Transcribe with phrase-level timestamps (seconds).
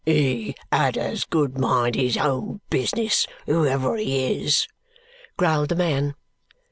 [0.03, 4.67] "He had as good mind his own business, whoever he is,"
[5.37, 6.15] growled the man.